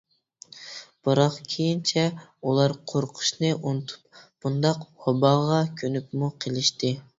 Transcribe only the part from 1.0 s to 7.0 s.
بىراق كېيىنچە ئۇلار قورقۇشنى ئۇنتۇپ بۇنداق ۋاباغا كۆنۈپمۇ قېلىشتى.